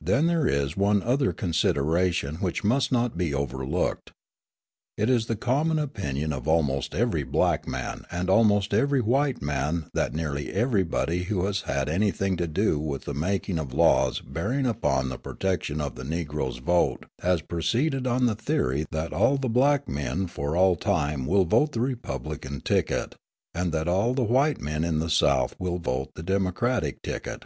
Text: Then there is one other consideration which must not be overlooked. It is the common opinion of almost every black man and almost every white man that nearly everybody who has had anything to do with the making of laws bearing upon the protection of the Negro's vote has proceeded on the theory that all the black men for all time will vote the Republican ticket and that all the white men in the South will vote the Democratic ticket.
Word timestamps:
Then 0.00 0.28
there 0.28 0.46
is 0.46 0.78
one 0.78 1.02
other 1.02 1.34
consideration 1.34 2.36
which 2.36 2.64
must 2.64 2.90
not 2.90 3.18
be 3.18 3.34
overlooked. 3.34 4.10
It 4.96 5.10
is 5.10 5.26
the 5.26 5.36
common 5.36 5.78
opinion 5.78 6.32
of 6.32 6.48
almost 6.48 6.94
every 6.94 7.22
black 7.22 7.68
man 7.68 8.06
and 8.10 8.30
almost 8.30 8.72
every 8.72 9.02
white 9.02 9.42
man 9.42 9.90
that 9.92 10.14
nearly 10.14 10.50
everybody 10.54 11.24
who 11.24 11.44
has 11.44 11.60
had 11.68 11.90
anything 11.90 12.38
to 12.38 12.46
do 12.46 12.78
with 12.78 13.04
the 13.04 13.12
making 13.12 13.58
of 13.58 13.74
laws 13.74 14.20
bearing 14.20 14.64
upon 14.64 15.10
the 15.10 15.18
protection 15.18 15.82
of 15.82 15.96
the 15.96 16.02
Negro's 16.04 16.56
vote 16.56 17.04
has 17.20 17.42
proceeded 17.42 18.06
on 18.06 18.24
the 18.24 18.34
theory 18.34 18.86
that 18.90 19.12
all 19.12 19.36
the 19.36 19.50
black 19.50 19.86
men 19.86 20.28
for 20.28 20.56
all 20.56 20.76
time 20.76 21.26
will 21.26 21.44
vote 21.44 21.72
the 21.72 21.80
Republican 21.82 22.62
ticket 22.62 23.16
and 23.52 23.70
that 23.72 23.86
all 23.86 24.14
the 24.14 24.24
white 24.24 24.62
men 24.62 24.82
in 24.82 24.98
the 24.98 25.10
South 25.10 25.54
will 25.58 25.76
vote 25.76 26.08
the 26.14 26.22
Democratic 26.22 27.02
ticket. 27.02 27.44